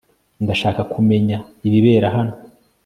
[0.43, 2.35] Ndashaka kumenya ibibera hano